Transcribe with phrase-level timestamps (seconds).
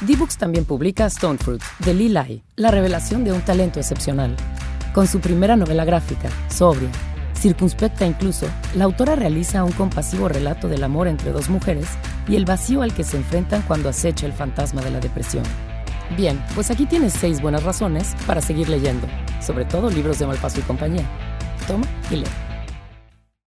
[0.00, 4.36] D-Books también publica Stone Fruit, de Lee Lai, la revelación de un talento excepcional.
[4.94, 6.88] Con su primera novela gráfica, sobria,
[7.34, 11.86] circunspecta incluso, la autora realiza un compasivo relato del amor entre dos mujeres
[12.28, 15.42] y el vacío al que se enfrentan cuando acecha el fantasma de la depresión.
[16.16, 19.08] Bien, pues aquí tienes seis buenas razones para seguir leyendo,
[19.40, 21.04] sobre todo libros de Malpaso y compañía.
[21.66, 22.47] Toma y lee.